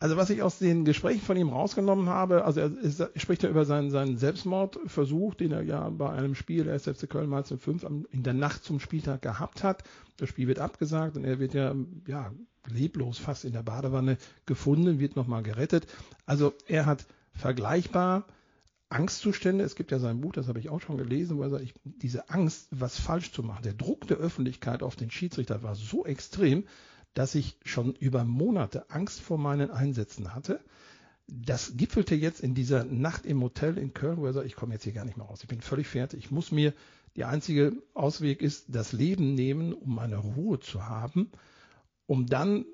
[0.00, 3.48] Also was ich aus den Gesprächen von ihm rausgenommen habe, also er, er spricht ja
[3.48, 7.84] über seinen, seinen Selbstmordversuch, den er ja bei einem Spiel der SFC Köln mal 5
[8.10, 9.82] in der Nacht zum Spieltag gehabt hat.
[10.16, 11.74] Das Spiel wird abgesagt und er wird ja,
[12.06, 12.32] ja
[12.68, 15.88] leblos fast in der Badewanne gefunden, wird nochmal gerettet.
[16.26, 18.24] Also er hat vergleichbar
[18.90, 19.64] Angstzustände.
[19.64, 21.74] Es gibt ja sein Buch, das habe ich auch schon gelesen, wo er sagt, ich,
[21.84, 26.06] diese Angst, was falsch zu machen, der Druck der Öffentlichkeit auf den Schiedsrichter war so
[26.06, 26.64] extrem,
[27.14, 30.60] dass ich schon über Monate Angst vor meinen Einsätzen hatte.
[31.26, 34.74] Das gipfelte jetzt in dieser Nacht im Hotel in Köln, wo er sagt, ich komme
[34.74, 35.40] jetzt hier gar nicht mehr raus.
[35.42, 36.20] Ich bin völlig fertig.
[36.20, 36.72] Ich muss mir,
[37.16, 41.30] der einzige Ausweg ist, das Leben nehmen, um meine Ruhe zu haben,
[42.06, 42.64] um dann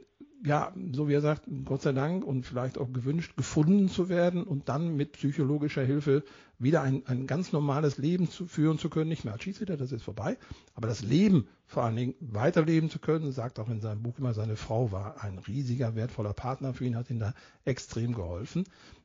[0.45, 4.45] ja, so wie er sagt, Gott sei Dank und vielleicht auch gewünscht, gefunden zu werden
[4.45, 6.23] und dann mit psychologischer Hilfe
[6.59, 9.09] wieder ein, ein ganz normales Leben zu führen zu können.
[9.09, 10.37] Nicht mehr als Schiedsrichter, das ist vorbei,
[10.75, 14.35] aber das Leben vor allen Dingen weiterleben zu können, sagt auch in seinem Buch immer,
[14.35, 17.33] seine Frau war ein riesiger, wertvoller Partner für ihn, hat ihn da
[17.65, 18.65] extrem geholfen.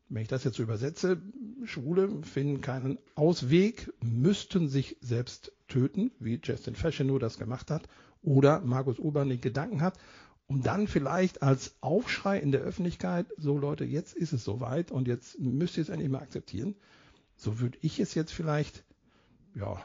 [0.10, 1.21] Wenn ich das jetzt so übersetze,
[1.63, 7.88] Schwule finden keinen Ausweg, müssten sich selbst töten, wie Justin Fashionow das gemacht hat,
[8.21, 9.97] oder Markus Urban den Gedanken hat,
[10.50, 15.08] um dann vielleicht als Aufschrei in der Öffentlichkeit, so Leute, jetzt ist es soweit und
[15.08, 16.76] jetzt müsst ihr es endlich mal akzeptieren.
[17.36, 18.84] So würde ich es jetzt vielleicht,
[19.54, 19.80] ja,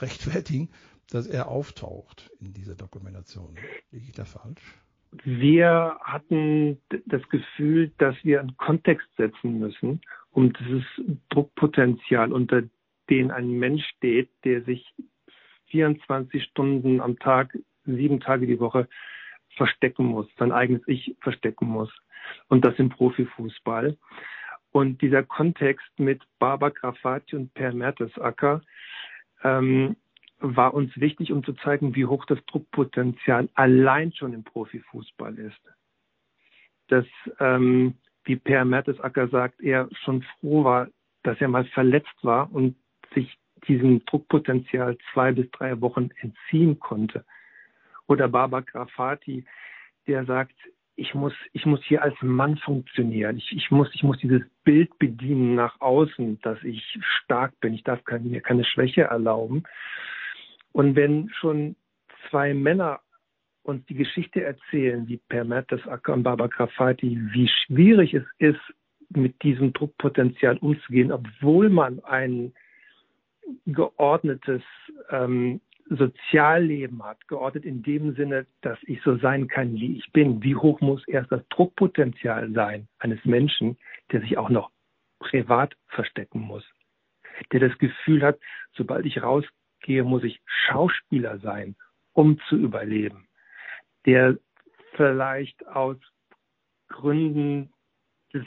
[0.00, 0.70] rechtfertigen,
[1.10, 3.56] dass er auftaucht in dieser Dokumentation.
[3.90, 4.62] Liege ich da falsch?
[5.24, 10.00] Wir hatten das Gefühl, dass wir einen Kontext setzen müssen,
[10.30, 10.84] um dieses
[11.30, 12.62] Druckpotenzial, unter
[13.10, 14.94] dem ein Mensch steht, der sich
[15.66, 18.88] 24 Stunden am Tag, sieben Tage die Woche
[19.56, 21.90] verstecken muss, sein eigenes Ich verstecken muss.
[22.48, 23.96] Und das im Profifußball.
[24.72, 28.62] Und dieser Kontext mit Barbara Grafati und Per Mertesacker
[29.42, 29.96] ähm,
[30.40, 35.60] war uns wichtig, um zu zeigen, wie hoch das Druckpotenzial allein schon im Profifußball ist.
[36.88, 37.06] Dass,
[37.40, 40.88] ähm, wie Per Mertesacker sagt, er schon froh war,
[41.22, 42.76] dass er mal verletzt war und
[43.14, 43.38] sich
[43.68, 47.24] diesem Druckpotenzial zwei bis drei Wochen entziehen konnte.
[48.06, 49.44] Oder Barbara Grafati,
[50.06, 50.54] der sagt,
[50.96, 53.36] ich muss, ich muss hier als Mann funktionieren.
[53.36, 57.74] Ich, ich muss, ich muss dieses Bild bedienen nach außen, dass ich stark bin.
[57.74, 59.64] Ich darf keine, mir keine Schwäche erlauben.
[60.72, 61.76] Und wenn schon
[62.30, 63.00] zwei Männer
[63.64, 68.60] uns die Geschichte erzählen, wie Per Mertesacker und Barbara Grafati, wie schwierig es ist,
[69.08, 72.52] mit diesem Druckpotenzial umzugehen, obwohl man ein
[73.66, 74.62] geordnetes
[75.10, 80.42] ähm, Sozialleben hat, geordnet in dem Sinne, dass ich so sein kann, wie ich bin.
[80.42, 83.76] Wie hoch muss erst das Druckpotenzial sein eines Menschen,
[84.10, 84.70] der sich auch noch
[85.18, 86.64] privat verstecken muss,
[87.52, 88.38] der das Gefühl hat,
[88.74, 91.76] sobald ich rausgehe, muss ich Schauspieler sein,
[92.12, 93.26] um zu überleben,
[94.06, 94.38] der
[94.96, 95.96] vielleicht aus
[96.88, 97.72] Gründen
[98.32, 98.46] des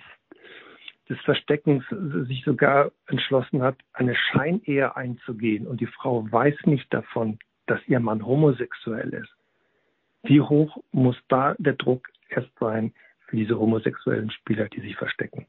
[1.09, 1.83] des Versteckens
[2.27, 7.99] sich sogar entschlossen hat, eine Scheinehe einzugehen und die Frau weiß nicht davon, dass ihr
[7.99, 9.33] Mann homosexuell ist.
[10.23, 12.93] Wie hoch muss da der Druck erst sein
[13.27, 15.45] für diese homosexuellen Spieler, die sich verstecken?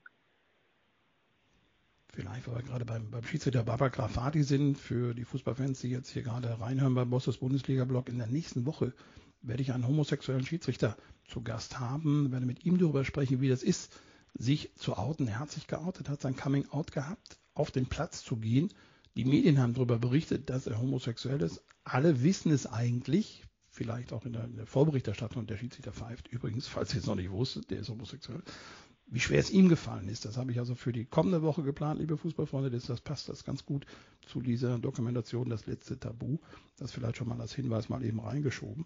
[2.12, 6.10] Vielleicht, weil wir gerade beim, beim Schiedsrichter Baba Grafati sind, für die Fußballfans, die jetzt
[6.10, 8.92] hier gerade reinhören beim Bosses Bundesliga-Blog, in der nächsten Woche
[9.42, 13.62] werde ich einen homosexuellen Schiedsrichter zu Gast haben, werde mit ihm darüber sprechen, wie das
[13.62, 14.00] ist,
[14.34, 15.28] sich zu outen.
[15.28, 18.72] Er hat sich geoutet, hat sein Coming Out gehabt, auf den Platz zu gehen.
[19.16, 21.62] Die Medien haben darüber berichtet, dass er homosexuell ist.
[21.84, 26.28] Alle wissen es eigentlich, vielleicht auch in der, in der Vorberichterstattung, der Schiedsrichter pfeift.
[26.28, 28.42] Übrigens, falls ihr es noch nicht wusstet, der ist homosexuell.
[29.10, 31.98] Wie schwer es ihm gefallen ist, das habe ich also für die kommende Woche geplant,
[31.98, 32.70] liebe Fußballfreunde.
[32.70, 33.86] Das, das passt das ganz gut
[34.26, 36.38] zu dieser Dokumentation, das letzte Tabu.
[36.76, 38.84] Das vielleicht schon mal als Hinweis mal eben reingeschoben.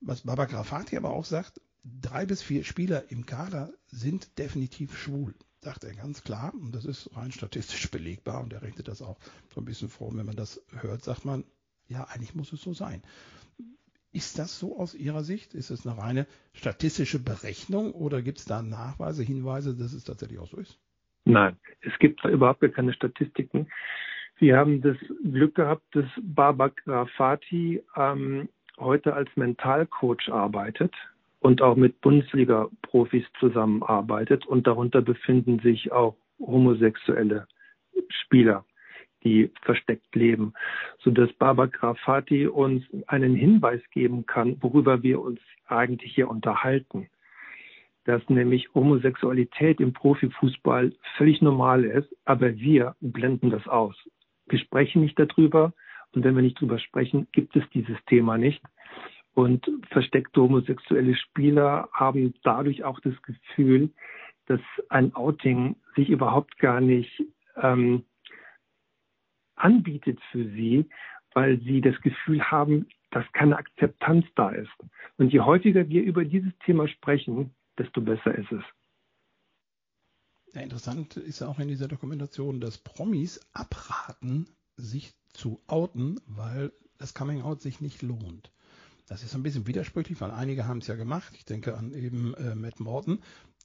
[0.00, 5.34] Was Baba Grafati aber auch sagt, drei bis vier Spieler im Kader sind definitiv schwul,
[5.60, 6.52] sagt er ganz klar.
[6.54, 9.18] Und das ist rein statistisch belegbar und er rechnet das auch
[9.54, 10.08] so ein bisschen vor.
[10.08, 11.44] Und wenn man das hört, sagt man,
[11.88, 13.02] ja, eigentlich muss es so sein.
[14.12, 15.54] Ist das so aus Ihrer Sicht?
[15.54, 20.38] Ist es eine reine statistische Berechnung oder gibt es da Nachweise, Hinweise, dass es tatsächlich
[20.38, 20.78] auch so ist?
[21.24, 23.68] Nein, es gibt überhaupt keine Statistiken.
[24.38, 30.94] Wir haben das Glück gehabt, dass Babak Rafati ähm, heute als Mentalcoach arbeitet
[31.40, 34.46] und auch mit Bundesliga-Profis zusammenarbeitet.
[34.46, 37.46] Und darunter befinden sich auch homosexuelle
[38.08, 38.64] Spieler,
[39.24, 40.52] die versteckt leben,
[41.00, 47.08] sodass Baba Grafati uns einen Hinweis geben kann, worüber wir uns eigentlich hier unterhalten.
[48.04, 53.96] Dass nämlich Homosexualität im Profifußball völlig normal ist, aber wir blenden das aus.
[54.46, 55.74] Wir sprechen nicht darüber
[56.12, 58.62] und wenn wir nicht darüber sprechen, gibt es dieses Thema nicht.
[59.38, 63.92] Und versteckte homosexuelle Spieler haben dadurch auch das Gefühl,
[64.46, 67.22] dass ein Outing sich überhaupt gar nicht
[67.54, 68.04] ähm,
[69.54, 70.90] anbietet für sie,
[71.34, 74.72] weil sie das Gefühl haben, dass keine Akzeptanz da ist.
[75.18, 78.64] Und je häufiger wir über dieses Thema sprechen, desto besser ist es.
[80.52, 87.14] Ja, interessant ist auch in dieser Dokumentation, dass Promis abraten, sich zu outen, weil das
[87.14, 88.50] Coming Out sich nicht lohnt.
[89.08, 91.32] Das ist ein bisschen widersprüchlich, weil einige haben es ja gemacht.
[91.36, 93.20] Ich denke an eben äh, Matt Morton,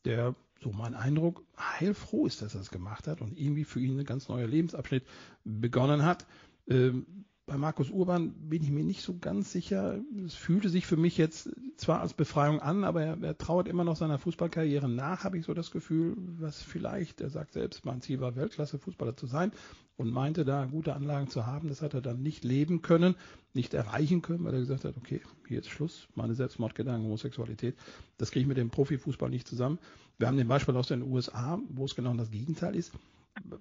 [0.06, 4.00] der, so mein Eindruck, heilfroh ist, dass er es gemacht hat und irgendwie für ihn
[4.00, 5.04] ein ganz neuer Lebensabschnitt
[5.44, 6.26] begonnen hat.
[6.68, 10.00] Ähm, bei Markus Urban bin ich mir nicht so ganz sicher.
[10.26, 13.84] Es fühlte sich für mich jetzt zwar als Befreiung an, aber er, er trauert immer
[13.84, 18.02] noch seiner Fußballkarriere nach, habe ich so das Gefühl, was vielleicht, er sagt selbst, mein
[18.02, 19.52] Ziel war, Weltklasse-Fußballer zu sein
[19.98, 21.68] und meinte da gute Anlagen zu haben.
[21.68, 23.16] Das hat er dann nicht leben können,
[23.54, 27.76] nicht erreichen können, weil er gesagt hat, okay, hier ist Schluss, meine Selbstmordgedanken, Homosexualität,
[28.18, 29.80] das kriege ich mit dem Profifußball nicht zusammen.
[30.18, 32.94] Wir haben den Beispiel aus den USA, wo es genau das Gegenteil ist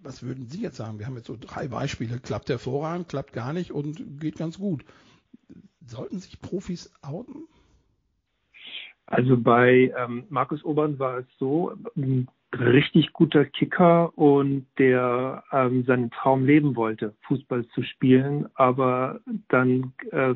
[0.02, 0.98] was würden Sie jetzt sagen?
[0.98, 2.18] Wir haben jetzt so drei Beispiele.
[2.18, 4.85] Klappt hervorragend, klappt gar nicht und geht ganz gut.
[5.87, 7.46] Sollten sich Profis outen?
[9.06, 15.85] Also bei ähm, Markus Obern war es so, ein richtig guter Kicker und der ähm,
[15.85, 20.35] seinen Traum leben wollte, Fußball zu spielen, aber dann äh,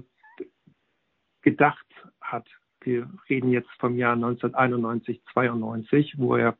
[1.43, 1.87] gedacht
[2.21, 2.47] hat,
[2.81, 6.57] wir reden jetzt vom Jahr 1991, 92, wo er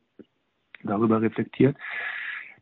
[0.83, 1.75] darüber reflektiert,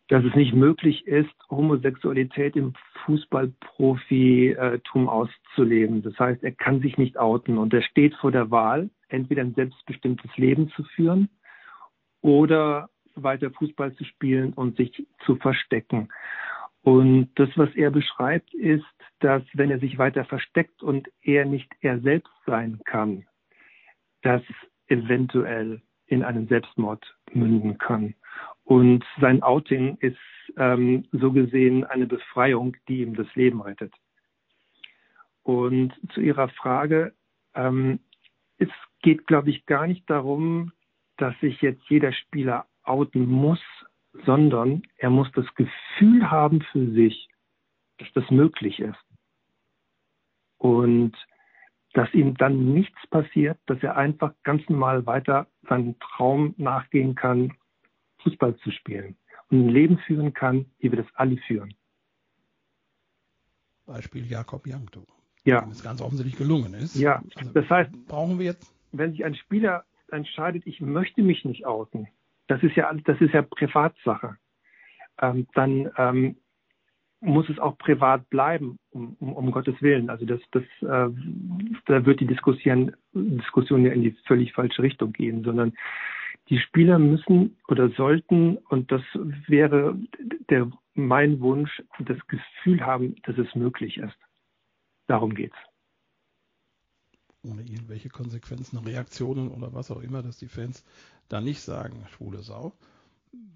[0.07, 2.73] dass es nicht möglich ist, Homosexualität im
[3.05, 6.03] Fußballprofitum auszuleben.
[6.03, 9.55] Das heißt, er kann sich nicht outen und er steht vor der Wahl, entweder ein
[9.55, 11.29] selbstbestimmtes Leben zu führen
[12.21, 16.09] oder weiter Fußball zu spielen und sich zu verstecken.
[16.81, 18.85] Und das, was er beschreibt, ist,
[19.19, 23.25] dass wenn er sich weiter versteckt und er nicht er selbst sein kann,
[24.21, 24.43] das
[24.87, 28.13] eventuell in einen Selbstmord münden kann.
[28.65, 30.17] Und sein Outing ist
[30.57, 33.93] ähm, so gesehen eine Befreiung, die ihm das Leben rettet.
[35.43, 37.13] Und zu Ihrer Frage,
[37.53, 37.99] ähm,
[38.57, 38.69] es
[39.01, 40.71] geht, glaube ich, gar nicht darum,
[41.17, 43.61] dass sich jetzt jeder Spieler outen muss,
[44.25, 47.29] sondern er muss das Gefühl haben für sich,
[47.99, 48.97] dass das möglich ist.
[50.57, 51.13] Und
[51.93, 57.53] dass ihm dann nichts passiert, dass er einfach ganz normal weiter seinem Traum nachgehen kann,
[58.25, 59.15] Fußball zu spielen
[59.49, 61.73] und ein Leben führen kann, wie wir das alle führen.
[63.85, 65.05] Beispiel Jakob Jankto.
[65.43, 65.61] Ja.
[65.61, 66.95] Dem es ganz offensichtlich gelungen ist.
[66.95, 68.73] Ja, also das heißt, brauchen wir jetzt.
[68.91, 72.07] Wenn sich ein Spieler entscheidet, ich möchte mich nicht outen,
[72.47, 74.37] das ist ja, das ist ja Privatsache,
[75.21, 76.37] ähm, dann ähm,
[77.21, 80.09] muss es auch privat bleiben, um, um, um Gottes Willen.
[80.09, 81.13] Also das, das, äh,
[81.85, 85.73] da wird die Diskussion, Diskussion ja in die völlig falsche Richtung gehen, sondern
[86.49, 89.01] die Spieler müssen oder sollten, und das
[89.47, 89.97] wäre
[90.49, 94.15] der, mein Wunsch, das Gefühl haben, dass es möglich ist.
[95.07, 95.57] Darum geht's.
[97.43, 100.83] Ohne irgendwelche Konsequenzen, Reaktionen oder was auch immer, dass die Fans
[101.29, 102.73] da nicht sagen, schwule Sau.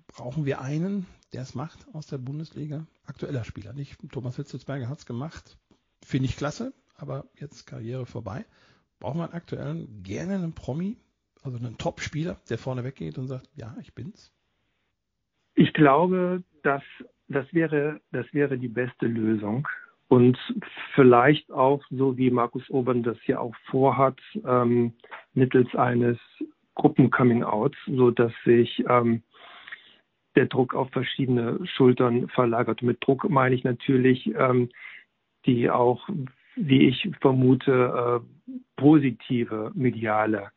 [0.08, 2.86] Brauchen wir einen, der es macht aus der Bundesliga?
[3.06, 3.98] Aktueller Spieler, nicht?
[4.12, 5.58] Thomas Hitzelsberger hat es gemacht.
[6.04, 8.46] Finde ich klasse, aber jetzt Karriere vorbei.
[9.00, 10.98] Brauchen wir einen aktuellen, gerne einen Promi,
[11.44, 14.32] also einen Top-Spieler, der vorne weggeht und sagt, ja, ich bin's?
[15.56, 16.84] Ich glaube, dass
[17.28, 19.68] das wäre, das wäre die beste Lösung.
[20.08, 20.38] Und
[20.96, 24.94] vielleicht auch, so wie Markus Obern das ja auch vorhat, ähm,
[25.34, 26.18] mittels eines
[26.76, 29.22] Gruppen-Coming-Outs, so dass sich ähm,
[30.36, 32.82] der Druck auf verschiedene Schultern verlagert.
[32.82, 34.70] mit Druck meine ich natürlich ähm,
[35.46, 36.10] die auch,
[36.56, 40.52] wie ich vermute, äh, positive mediale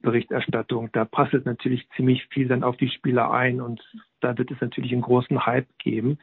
[0.00, 0.90] Berichterstattung.
[0.92, 3.82] Da passelt natürlich ziemlich viel dann auf die Spieler ein und
[4.20, 6.18] da wird es natürlich einen großen Hype geben.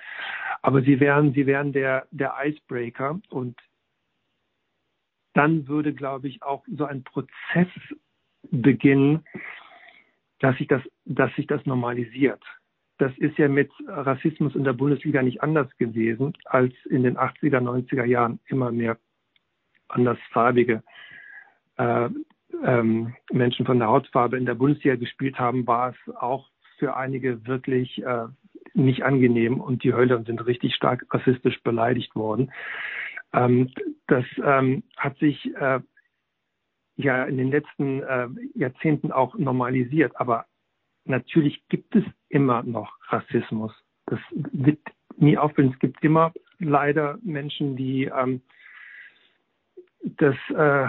[0.62, 3.60] Aber sie wären, sie wären der, der Icebreaker und
[5.34, 7.68] dann würde, glaube ich, auch so ein Prozess
[8.52, 9.26] beginnen,
[10.40, 12.42] dass sich das, dass sich das normalisiert.
[12.98, 17.60] Das ist ja mit Rassismus in der Bundesliga nicht anders gewesen, als in den 80er,
[17.60, 18.98] 90er Jahren immer mehr
[19.90, 20.82] andersfarbige
[21.78, 22.10] äh,
[22.64, 27.46] ähm, Menschen von der Hautfarbe in der Bundesliga gespielt haben, war es auch für einige
[27.48, 28.28] wirklich äh,
[28.74, 32.52] nicht angenehm und die Hölle sind richtig stark rassistisch beleidigt worden.
[33.34, 33.72] Ähm,
[34.08, 35.80] das ähm, hat sich äh,
[36.98, 40.46] ja in den letzten äh, Jahrzehnten auch normalisiert, aber
[41.06, 43.72] natürlich gibt es immer noch Rassismus.
[44.08, 44.80] Das wird
[45.18, 45.72] nie aufhören.
[45.74, 48.42] Es gibt immer leider Menschen, die ähm,
[50.04, 50.88] das äh,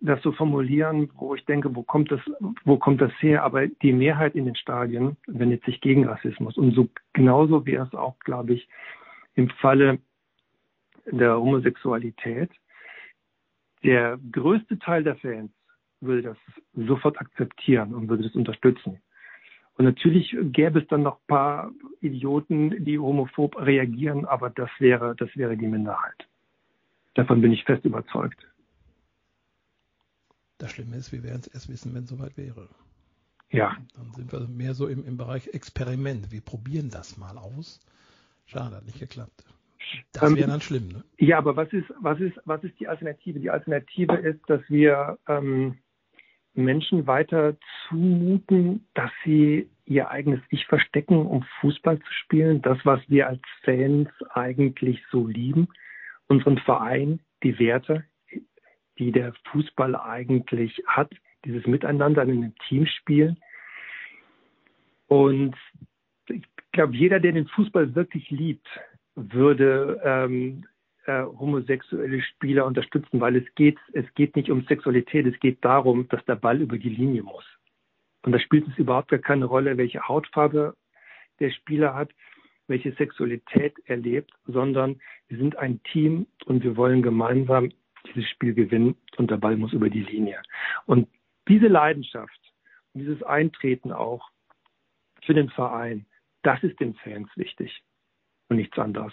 [0.00, 2.20] das so formulieren, wo ich denke, wo kommt das,
[2.64, 3.42] wo kommt das her?
[3.42, 6.58] Aber die Mehrheit in den Stadien wendet sich gegen Rassismus.
[6.58, 8.68] Und so genauso wäre es auch, glaube ich,
[9.34, 9.98] im Falle
[11.06, 12.50] der Homosexualität.
[13.82, 15.50] Der größte Teil der Fans
[16.00, 16.38] würde das
[16.74, 19.00] sofort akzeptieren und würde das unterstützen.
[19.76, 25.34] Und natürlich gäbe es dann noch paar Idioten, die homophob reagieren, aber das wäre, das
[25.36, 26.28] wäre die Minderheit.
[27.14, 28.46] Davon bin ich fest überzeugt.
[30.64, 32.70] Das Schlimme ist, wir werden es erst wissen, wenn es soweit wäre.
[33.50, 33.76] Ja.
[33.96, 36.32] Dann sind wir mehr so im, im Bereich Experiment.
[36.32, 37.80] Wir probieren das mal aus.
[38.46, 39.44] Schade, hat nicht geklappt.
[40.14, 41.04] Das wäre ähm, dann schlimm, ne?
[41.18, 43.40] Ja, aber was ist, was ist, was ist die Alternative?
[43.40, 45.76] Die Alternative ist, dass wir ähm,
[46.54, 52.62] Menschen weiter zumuten, dass sie ihr eigenes Ich verstecken, um Fußball zu spielen.
[52.62, 55.68] Das, was wir als Fans eigentlich so lieben.
[56.26, 58.04] Unseren Verein, die Werte,
[58.98, 61.12] die der Fußball eigentlich hat,
[61.44, 63.38] dieses Miteinander in einem Team spielen.
[65.08, 65.56] Und
[66.28, 66.42] ich
[66.72, 68.66] glaube, jeder, der den Fußball wirklich liebt,
[69.14, 70.64] würde ähm,
[71.06, 76.08] äh, homosexuelle Spieler unterstützen, weil es geht, es geht nicht um Sexualität, es geht darum,
[76.08, 77.44] dass der Ball über die Linie muss.
[78.22, 80.74] Und da spielt es überhaupt gar keine Rolle, welche Hautfarbe
[81.40, 82.10] der Spieler hat,
[82.66, 87.70] welche Sexualität er lebt, sondern wir sind ein Team und wir wollen gemeinsam
[88.06, 90.42] dieses Spiel gewinnen und der Ball muss über die Linie.
[90.86, 91.08] Und
[91.48, 92.40] diese Leidenschaft,
[92.94, 94.28] dieses Eintreten auch
[95.22, 96.06] für den Verein,
[96.42, 97.82] das ist den Fans wichtig
[98.48, 99.12] und nichts anderes.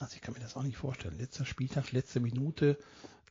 [0.00, 1.18] Also ich kann mir das auch nicht vorstellen.
[1.18, 2.78] Letzter Spieltag, letzte Minute.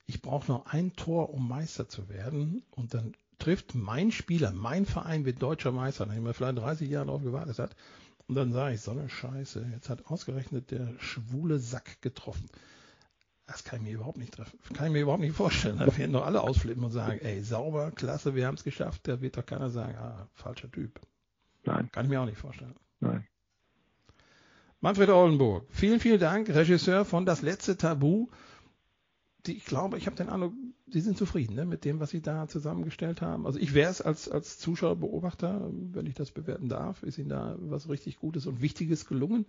[0.05, 2.63] Ich brauche noch ein Tor, um Meister zu werden.
[2.71, 7.07] Und dann trifft mein Spieler, mein Verein wird deutscher Meister, nachdem er vielleicht 30 Jahre
[7.07, 7.75] darauf gewartet hat.
[8.27, 12.49] Und dann sage ich, so eine Scheiße, jetzt hat ausgerechnet der schwule Sack getroffen.
[13.47, 14.57] Das kann ich mir überhaupt nicht treffen.
[14.73, 15.79] Kann ich mir überhaupt nicht vorstellen.
[15.79, 19.07] Da werden doch alle ausflippen und sagen, ey, sauber, klasse, wir haben es geschafft.
[19.07, 21.01] Da wird doch keiner sagen, ah, falscher Typ.
[21.63, 21.89] Nein.
[21.91, 22.75] Kann ich mir auch nicht vorstellen.
[22.99, 23.27] Nein.
[24.79, 28.29] Manfred Oldenburg, vielen, vielen Dank, Regisseur von Das letzte Tabu.
[29.45, 30.53] Die, ich glaube, ich habe den Eindruck,
[30.87, 33.45] Sie sind zufrieden ne, mit dem, was Sie da zusammengestellt haben.
[33.45, 37.29] Also ich wäre es als, als Zuschauer, Beobachter, wenn ich das bewerten darf, ist Ihnen
[37.29, 39.45] da was richtig Gutes und Wichtiges gelungen.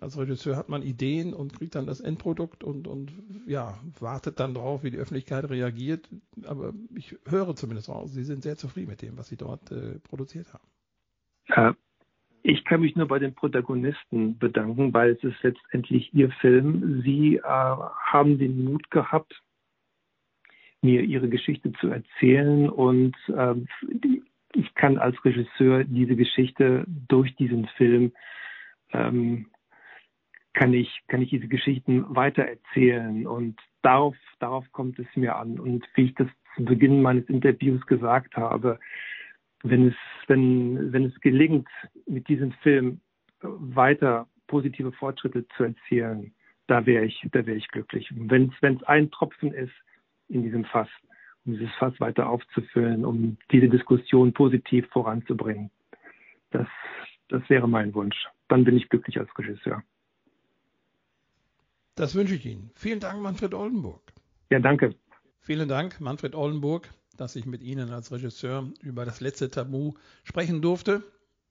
[0.00, 3.12] Als Regisseur hat man Ideen und kriegt dann das Endprodukt und, und
[3.46, 6.08] ja, wartet dann drauf, wie die Öffentlichkeit reagiert.
[6.44, 9.98] Aber ich höre zumindest raus, Sie sind sehr zufrieden mit dem, was Sie dort äh,
[10.00, 10.68] produziert haben.
[11.48, 11.76] Ja,
[12.42, 17.02] ich kann mich nur bei den Protagonisten bedanken, weil es ist letztendlich ihr Film.
[17.02, 19.42] Sie äh, haben den Mut gehabt,
[20.82, 23.54] mir ihre Geschichte zu erzählen und äh,
[24.52, 28.12] ich kann als Regisseur diese Geschichte durch diesen Film
[28.92, 29.46] ähm,
[30.54, 35.86] kann ich kann ich diese Geschichten weitererzählen und darauf darauf kommt es mir an und
[35.94, 38.78] wie ich das zu Beginn meines Interviews gesagt habe,
[39.64, 39.94] wenn es,
[40.28, 41.68] wenn, wenn es gelingt,
[42.06, 43.00] mit diesem Film
[43.40, 46.34] weiter positive Fortschritte zu erzielen,
[46.66, 48.10] da wäre ich, da wäre ich glücklich.
[48.14, 49.72] Wenn es, wenn es ein Tropfen ist
[50.28, 50.88] in diesem Fass,
[51.44, 55.70] um dieses Fass weiter aufzufüllen, um diese Diskussion positiv voranzubringen,
[56.50, 56.68] das,
[57.28, 58.26] das wäre mein Wunsch.
[58.48, 59.82] Dann bin ich glücklich als Regisseur.
[61.94, 62.70] Das wünsche ich Ihnen.
[62.74, 64.12] Vielen Dank, Manfred Oldenburg.
[64.50, 64.94] Ja, danke.
[65.40, 70.62] Vielen Dank, Manfred Oldenburg dass ich mit Ihnen als Regisseur über das letzte Tabu sprechen
[70.62, 71.02] durfte.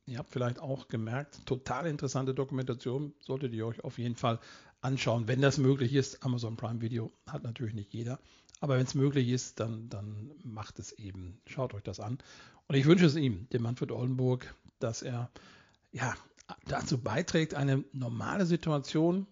[0.05, 4.39] Ihr habt vielleicht auch gemerkt, total interessante Dokumentation, solltet ihr euch auf jeden Fall
[4.81, 6.23] anschauen, wenn das möglich ist.
[6.23, 8.19] Amazon Prime Video hat natürlich nicht jeder,
[8.59, 11.39] aber wenn es möglich ist, dann, dann macht es eben.
[11.45, 12.17] Schaut euch das an.
[12.67, 15.31] Und ich wünsche es ihm, dem Manfred Oldenburg, dass er
[15.91, 16.13] ja,
[16.65, 19.27] dazu beiträgt, eine normale Situation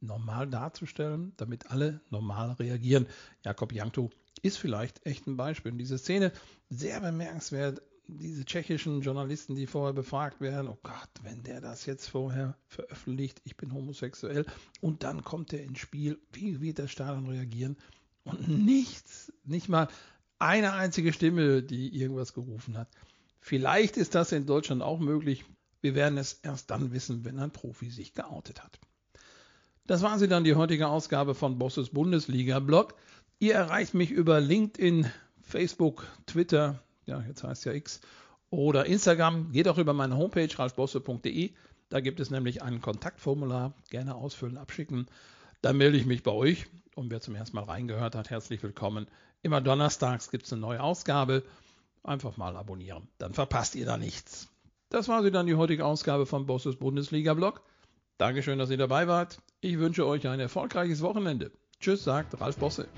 [0.00, 3.06] normal darzustellen, damit alle normal reagieren.
[3.44, 4.10] Jakob Jankto
[4.42, 5.72] ist vielleicht echt ein Beispiel.
[5.72, 6.32] Und diese Szene
[6.68, 7.82] sehr bemerkenswert.
[8.08, 13.40] Diese tschechischen Journalisten, die vorher befragt werden, oh Gott, wenn der das jetzt vorher veröffentlicht,
[13.42, 14.46] ich bin homosexuell,
[14.80, 17.76] und dann kommt er ins Spiel, wie wird der Stadion reagieren?
[18.22, 19.88] Und nichts, nicht mal
[20.38, 22.88] eine einzige Stimme, die irgendwas gerufen hat.
[23.40, 25.44] Vielleicht ist das in Deutschland auch möglich.
[25.80, 28.78] Wir werden es erst dann wissen, wenn ein Profi sich geoutet hat.
[29.86, 32.94] Das war sie dann die heutige Ausgabe von Bosses Bundesliga-Blog.
[33.38, 35.08] Ihr erreicht mich über LinkedIn,
[35.42, 38.00] Facebook, Twitter, ja, jetzt heißt ja X,
[38.50, 39.52] oder Instagram.
[39.52, 41.52] Geht auch über meine Homepage ralfbosse.de.
[41.88, 43.74] Da gibt es nämlich ein Kontaktformular.
[43.88, 45.06] Gerne ausfüllen, abschicken.
[45.62, 46.66] Dann melde ich mich bei euch.
[46.96, 49.06] Und wer zum ersten Mal reingehört hat, herzlich willkommen.
[49.42, 51.44] Immer donnerstags gibt es eine neue Ausgabe.
[52.02, 53.06] Einfach mal abonnieren.
[53.18, 54.48] Dann verpasst ihr da nichts.
[54.88, 57.62] Das war sie dann die heutige Ausgabe von Bosses Bundesliga-Blog.
[58.18, 59.38] Dankeschön, dass ihr dabei wart.
[59.60, 61.52] Ich wünsche euch ein erfolgreiches Wochenende.
[61.80, 62.88] Tschüss, sagt Ralf Bosse.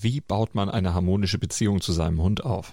[0.00, 2.72] Wie baut man eine harmonische Beziehung zu seinem Hund auf?